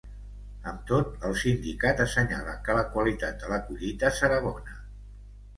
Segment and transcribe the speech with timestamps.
[0.71, 4.83] Amb tot, el sindicat assenyala que la qualitat de la collita serà bona.